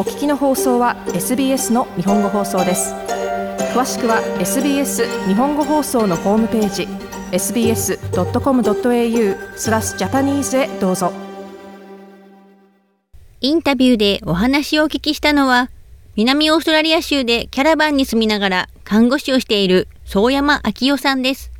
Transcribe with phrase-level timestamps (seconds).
[0.00, 2.94] お聞きの放送は SBS の日本語放送です。
[3.74, 6.88] 詳しくは SBS 日本語放送のホームページ
[7.32, 7.98] sbs.com.au
[9.58, 11.12] スラスジャパニーズへどうぞ。
[13.42, 15.68] インタビューでお話をお聞きしたのは
[16.16, 21.52] 南オーストラリア州でキャラバンに住みながら看護師をしている宗山昭夫さんです。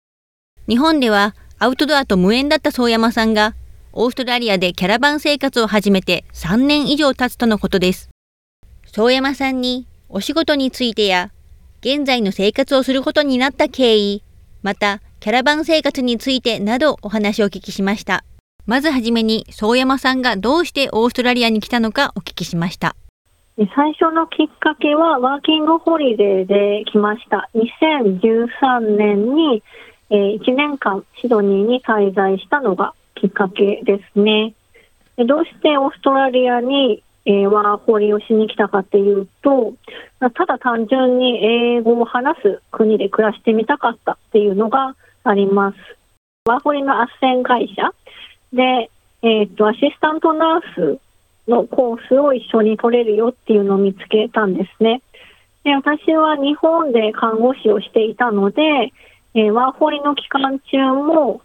[0.66, 3.54] 日本ではアウトドアと無縁だった宗山さんが
[3.92, 8.09] オーストラリアでキャラバン生活を始めて3年以上経つとのことです。
[8.92, 11.30] 宗山さんにお仕事についてや、
[11.80, 14.24] 現在の生活をすることになった経緯、
[14.64, 18.24] またキャラバン生活についてなどお話をお聞きしました。
[18.66, 22.96] まずはじめに宗山さんがどうしてオーストラリアに来たのかお聞きしました。
[23.76, 27.48] 最初のきっかけはワーキングホリデーで来ました。
[27.54, 29.62] 2013年に、
[30.10, 34.54] え、1年間シドニーに滞在したのがきっかけですね。
[35.16, 39.74] どうしてオーストラリアに、え、ワーホリをしに来たかっていうと、
[40.20, 41.44] ただ単純に
[41.76, 45.76] 英語を話す国で暮らしてみたかったっていうのがあります。
[46.46, 47.92] ワーホリの斡旋会社
[48.52, 48.90] で、
[49.22, 51.00] えっ、と、アシスタントナース
[51.48, 55.02] のコースを一緒に取れるよっていうのを見つけたんですね。
[55.64, 58.62] で私は日本で看護師をしていたので、
[59.34, 61.42] えー、ワーホリの期間中も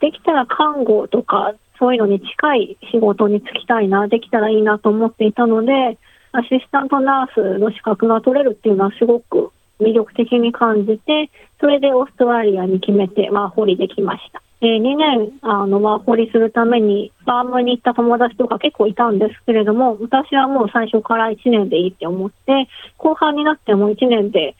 [0.00, 5.98] できたら看護とかそういうのに近い仕事に就きたいな、できたらいいなと思っていたので、
[6.32, 14.42] アシスタントナースの資格が取れるっていうのはすごく魅力的に感じて、それでオーストラリアに決めてワーホリできました。
[14.60, 24.56] えー、2年あのワーホリするためにファームに行った友達とか結構いたんですけれども、私はもう最初から1年でいいって思って、後半になっても1年で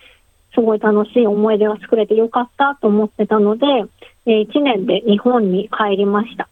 [0.55, 3.67] すごい楽しい思い出が作れてよかったと思ってたので、
[4.27, 6.49] え1年で日本に帰りました。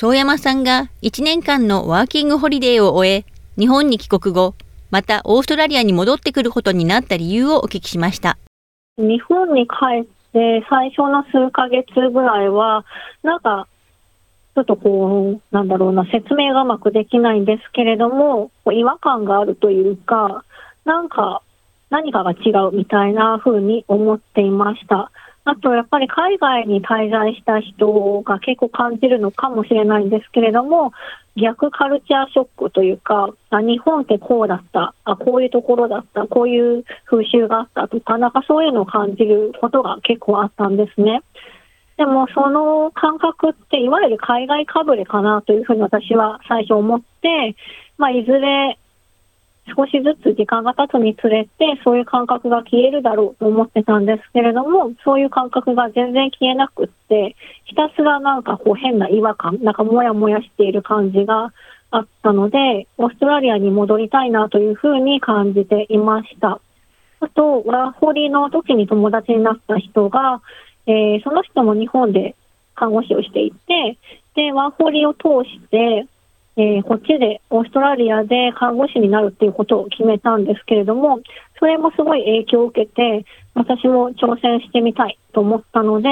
[0.00, 3.24] 宗山さんが1年間のワーキングホリデーを終え、
[3.58, 4.54] 日本に帰国後、
[4.92, 8.38] またオーストラリアに戻ってくることになった理由をお聞きしました。
[8.96, 12.84] 日本に帰って最初の数ヶ月ぐらいは、
[13.24, 13.66] なんか、
[14.54, 20.44] ちょっとこう、なんだろうな、説明がうまくできないんですけれども、違和感があるというか、
[20.84, 21.42] なんか
[21.90, 25.10] 何かが違うみたいな風に思っていました。
[25.48, 30.92] あと、やっぱり海外に滞在した人が結構感じるのかもしれないんですけれども、
[31.36, 41.22] 逆カルチャーショックというか、あ日本ってこうだった、あこういうところだった、こういう風習があったとか、なんかそういうのを感じることが結構あったんですね。
[41.96, 47.56] でも、その感覚って、いわゆる海外かぶれかなというふうに私は最初思って、
[47.96, 48.78] まあ、いずれ
[49.76, 61.52] 少しずつ時間が経つにつれて、そういう感覚が消えるだろうと思ってたんですけれども、そういう感覚が全然消えなくって、ひたすらなんかこう変な違和感、なんかもやもやしている感じが
[61.90, 66.60] あったので、オーストラリアに戻りたいなというふうに感じていました。
[67.20, 70.40] あと、ワーホリの時に友達になった人が、
[70.86, 72.34] えー、その人も日本で
[72.74, 73.98] 看護師をしていて、
[74.34, 76.06] で、ワーホリを通して、
[76.60, 81.20] えー、こっちでオーストラリアで看護師になるっていうことを決めたんですけれども、
[81.60, 83.24] それもすごい影響を受けて、
[83.54, 86.08] 私も挑戦してみたいと思ったので、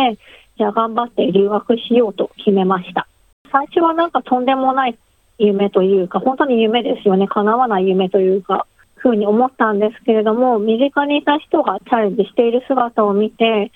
[0.56, 3.08] じゃあ頑張って留学しようと決めました。
[3.50, 4.96] 最初はなんかとんでもない
[5.38, 7.26] 夢というか、本当に夢ですよね。
[7.26, 13.72] 叶わない夢というか、ふうに思ったんですけれども、身近にいた人がチャレンジしている姿を見て、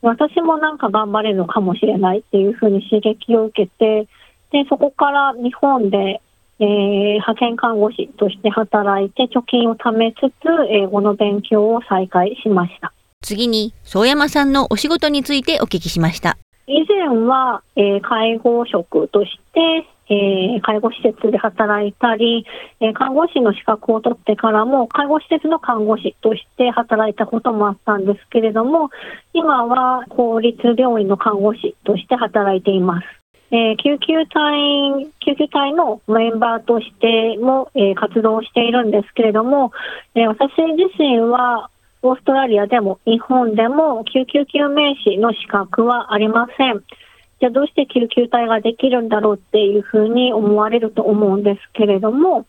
[0.00, 4.08] 私もなんか頑張れるのかもしれないっていうふうに刺激を受けて、
[4.52, 6.20] で、そこから日本で、
[6.60, 12.92] えー、派遣看護師として働いて貯金を貯めつつ、英語の勉強を再開しました。
[13.22, 16.36] 次に、宗山さんのお仕事についてお聞きしました。
[16.66, 22.46] 以前は、えー、介護職として、えー、介護施設で働いたり、
[22.80, 28.90] えー、看護師の資格を取ってからも、介護施設の看護師として働いたこともあったんですけれども、
[29.32, 33.17] 今は公立病院の看護師として働いています。
[33.50, 39.72] えー、救急隊、救急隊のメンバーとしても、えー、活動しているんですけれども、
[40.14, 41.70] えー、私自身は
[42.02, 46.82] オーストラリアでも日本でも救急救命士の資格はありません。
[47.40, 52.46] じゃあどうして救急隊ができるんだろうっていうふうに思われると思うんですけれども、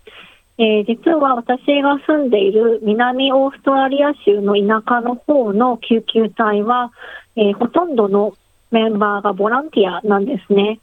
[0.57, 6.91] えー、実は私が住んでいる南オーストラリア州の田舎の方の救急隊は、
[7.37, 8.33] え、ほとんどの
[8.71, 10.79] メンバーがボランティアなんですね。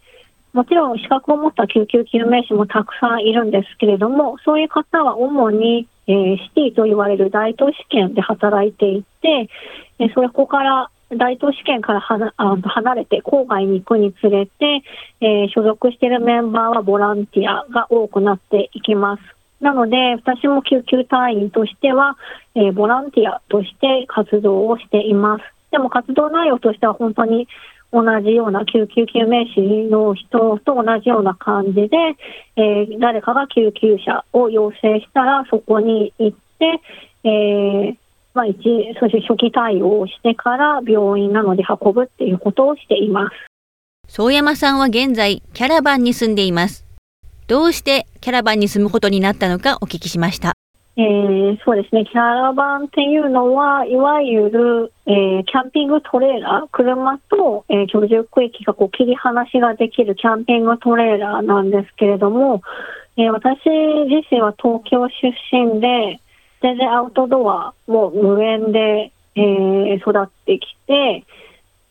[0.52, 9.50] もちろん資格を持った救急救命士もたくさんいるんですけれども、そういう方は主に、えー、シティと言われる大都市圏で働いていて、
[9.98, 14.82] えそこから大都市圏から離れて郊外に行くにつれて、
[15.20, 19.22] えー、所属しているメンバーはボランティアが多くなっていきます。
[19.60, 22.16] なので、私も救急隊員としては、
[22.54, 25.44] えー、ボランティアとして活動をしています。
[25.70, 27.48] でも活動内容としては本当に
[27.92, 29.60] 同じような救急救命士
[29.90, 31.88] の人と同じような感じで、
[32.56, 36.80] えー、誰かが救急車を要請したらそこに行って、
[37.24, 37.96] えー
[38.34, 38.58] まあ、一
[39.00, 43.36] そして初期対応をしてから病院なので運ぶっていうことをしています。
[44.08, 46.84] 宗山さんは現在キャラバンに住んでいます。
[47.46, 50.52] どうしてキャラバンに住むことになったのかお聞きしました。
[50.98, 62.62] えー、そうですね、キャラバンっていうのは、いわゆる、えー、キャンピングトレーラー、車と、えー、居住区域がこう切り離しができるキャンピングトレーラーなんですけれども、
[63.18, 63.58] えー、私
[64.08, 66.18] 自身は東京出身で、
[66.62, 71.26] 全然アウトドアも無縁で、えー、育ってきて、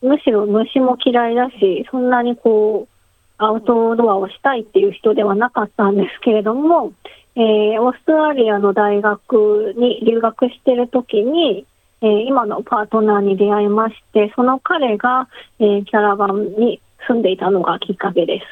[0.01, 2.94] むしろ虫も嫌いだし、そんなにこう、
[3.37, 6.93] アウトドアをしたいっていう人ではなかったんですけれども、
[7.35, 11.65] えー、オーストラリアの大学に留学している時に、
[12.01, 15.27] えー、今のパートナーに出会いまして、その彼が、
[15.59, 18.45] えー、キャラバンに住んでいたのがきっかけです。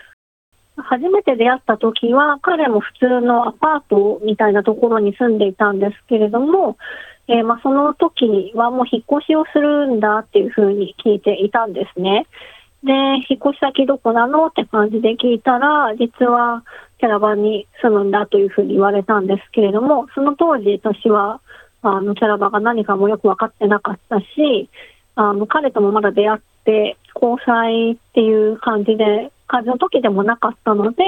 [0.75, 6.77] 初めて出会った時は、彼も普通のアパートみたいなところに住んでいたんですけれども、
[7.27, 12.25] えー、まあ、その時はもう引っ越しをするんだっていうふうに聞いていたんですね。
[12.83, 12.91] で、
[13.29, 16.63] 引っ越し先どこなのって感じで聞いたら、実は
[16.99, 21.39] キャラバンに住むんだというふうに言われたんですけれども、その当時私は、
[21.81, 24.69] あの、キャラバンが何かもよく分かってなかったし、
[25.15, 31.03] あの、彼ともまだ出会って、交際っていう感じで、感じの時でもなかったので、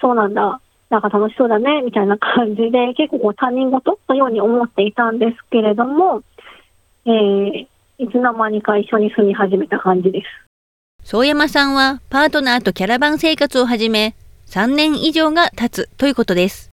[0.00, 6.22] そうなんだ、なんか楽しそうだね、みたいな感じで、結構こう他人事のように思っていたんですけれども、
[7.04, 7.66] えー、
[7.98, 10.49] いつの間にか一緒に住み始めた感じです。
[11.04, 14.14] 宗山さんはパートナーとキャラバン生活を始め
[14.46, 16.70] 3年以上が経つということです。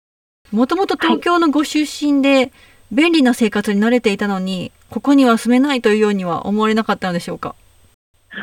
[0.51, 2.51] もともと東京のご出身で、
[2.91, 7.55] 便利な生活に慣れていたのに、ここには住めないというようには思われなかったのでしょうか？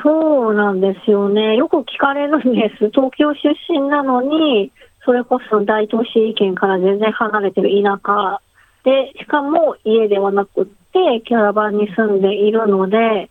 [0.03, 1.57] そうなんですよね。
[1.57, 2.91] よく聞かれるんです。
[2.91, 4.73] 東京出身なのに、
[5.05, 8.41] それこそ大都市圏から全然離れてる田舎
[8.85, 13.31] で、しかも家ではなくって、キャラバンに住んでいるので、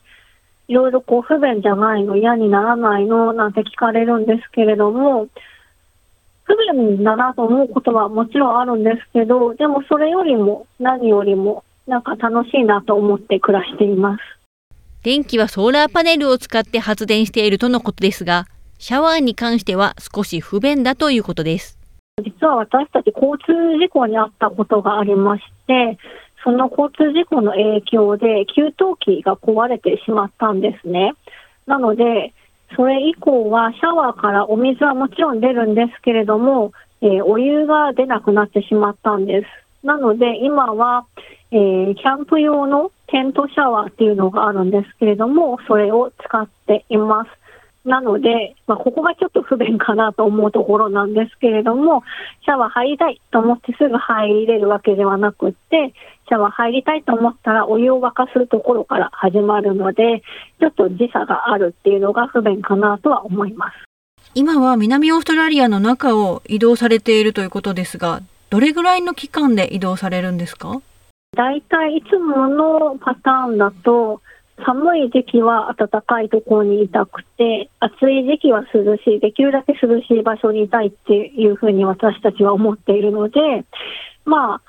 [0.69, 5.27] いろいろこう不便じゃないの、嫌にならないのなんて聞かれるんですけれども、
[6.43, 14.21] 不便だなと思うことはもちろんあるんですけど、でもそれよりも何よりもなんか楽しいなと思って暮らしています。
[15.01, 18.45] 電気はソーラーパネルを使って発電しているとのことですが、
[18.77, 21.79] シャワーに関しては少し不便だということです。
[22.23, 25.97] 実は私たち交通事故に遭ったことがありまして、
[26.43, 31.13] その交通事故の影響で給湯器が壊れてしまったんですね。
[31.65, 32.33] なので、
[32.75, 36.71] それ以降はシャワーからお水はもちろん出るんですけれども、
[37.01, 39.85] えー、お湯が出なくなってしまったんです。
[39.85, 41.05] なので今は、
[41.51, 47.31] えー、キャンプ用のテントシャワーっていうのがあるんですけれども、それを使っています。
[47.85, 52.03] なので、まあ、ここがちょっと不便かなと思うところなんですけれども、
[52.43, 55.93] シャワー入りたいと思ってすぐ入れるわけではなくって、
[56.27, 60.21] シャワー入りたいと思ったらお湯を沸かすところから始まるので、
[60.59, 63.77] ちょっと時差があるっていうのが不便かなとは思います。
[64.35, 68.21] 今は南オーストラリアの中を移動されているということですが、
[68.51, 70.81] どれぐらいの期間で移動されるんですか？
[71.35, 74.21] 大体いつものパターンだと、
[74.65, 83.39] 寒い時期は暖かいところにいたくて、暑い時期は涼しい、できるだけ涼しい場所にいたいっていうふうに私たちは思っているので、
[84.25, 84.61] まあ、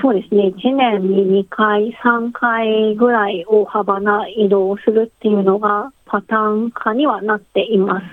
[0.00, 8.06] そうですね、1年に2回、3回ぐらい大幅な移動をするっていうのがパターン化にはなっています。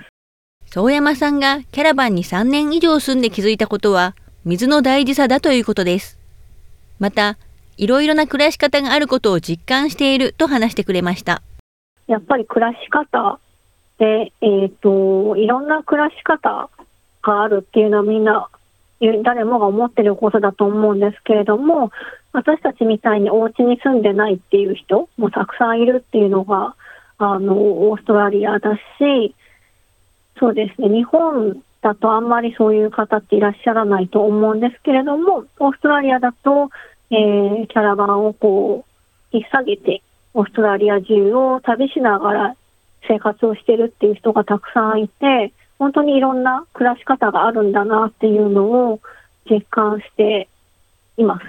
[0.66, 6.18] 宗山さんがキャラバンに3年以上住んで気づいたことは、水の大事さだということです。
[6.98, 7.38] また、
[7.80, 11.42] いろいろな暮らし方があることを実感していると話してくれました。
[12.08, 13.40] やっぱり暮らし方
[13.98, 16.68] で、えっ、ー、と、いろんな暮らし方
[17.22, 18.50] があるっていうのはみんな
[19.24, 21.90] 誰もが思ってることだと思うんですけれども、
[22.32, 26.74] 私たちみたいにお家に住んでないっていう人もたくさんいるっていうのが、
[27.16, 29.34] あの、オーストラリアだし、
[30.38, 36.68] そうですね、日本だとあんまりそういう方っていらっしゃらないと思うんですけれども、オーストラリアだと、
[37.10, 38.84] えー、キャラバンをこ
[39.32, 40.02] う、引っ提げて、
[40.34, 42.56] オーストラリア中を旅しながら
[43.08, 49.00] 生活をしてるっていう人がたくさんいて、本当にいろんな暮らし方があるんだなっていうのを
[49.50, 50.48] 実感して
[51.16, 51.44] います。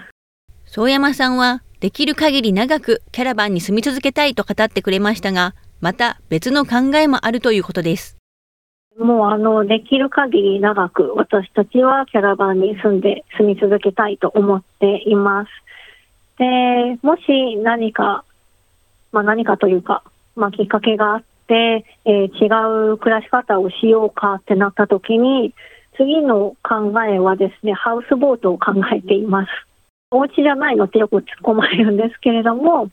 [0.66, 8.21] 宗山さんはできる限り長くキャラバンに住み続けたいと語ってくれましたが、また別の考えもあるということです。
[8.98, 15.50] もうあの、できる限り長く私たちはキャラバンに住んで、住み続けたいと思っています。
[16.38, 18.26] で、もし何か、
[19.12, 20.04] まあ何かというか、
[20.36, 25.54] まあきっかけがあって、えー違う暮らし方をしようかってなった時に、
[25.98, 29.50] 次の考えはですね、ハウスボートを考えています。
[30.12, 32.90] お家じゃないのってよく突っ込まれるんですけれども、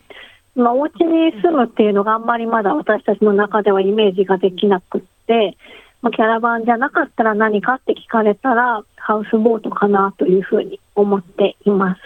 [0.55, 5.57] まあ、お家に住むっていうのがあんまりまだ私たちの中ではイメージができなくって、
[6.01, 12.01] まあ、キャラバンじゃなかったら何かって聞かれたら、ハウスボートかなというふうに思っています。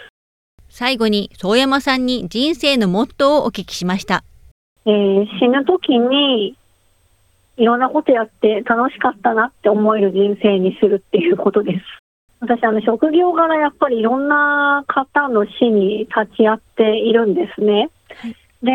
[0.69, 4.23] 最後に宗山さんに人生のモットーをお聞きしました。
[4.85, 6.55] えー死ぬ時に、
[7.57, 11.85] いろんなことやって楽しかったなって思える人生にするっていうことです。
[12.39, 17.89] 私、あの、職業柄やっぱりいろんな方の死に立ち会っているんですね。
[18.63, 18.71] で、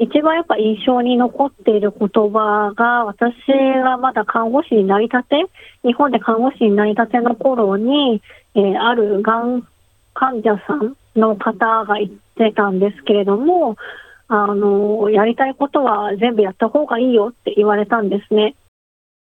[0.00, 3.34] 一番やっぱ印象に残っている言葉が、私
[3.84, 5.44] がまだ看護師になりたて、
[5.84, 8.22] 日本で看護師になりたての頃に、
[8.54, 9.68] えーあるがん
[10.14, 13.76] 患者さんの方が言ってたんですけれども、
[14.28, 18.54] あの、やりたいことは全部やった方がいいよって言われたんですね。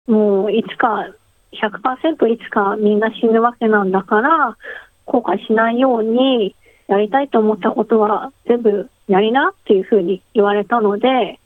[0.08, 1.08] もう、いつか、
[1.54, 4.58] 100%いつかみんな死ぬわけなんだから、
[5.06, 6.54] 後悔しないように、
[6.88, 11.40] やりたいと思ったことは全部やりなっていうふうに言われたので、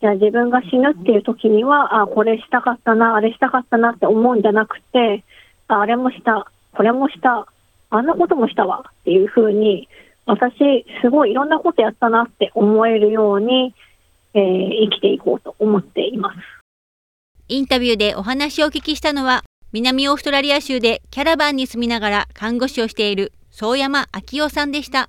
[0.00, 5.24] じゃあ自分が死ぬっていう時には、あ、これしたかったな、あれしたかったなって思うんじゃなくて、
[5.66, 7.46] ああれもした、これもした、
[7.90, 9.88] あんなこともしたわっていうふうに、
[10.26, 13.74] 私、すごいいろんなことやったなって思えるように、
[14.34, 16.38] えー生きていこうと思っています。
[17.48, 25.08] インタビューでお話をお聞きしたのは、南オーストラリア州でキャラバンに住みながら看護師をしている宗山昭夫さんでした。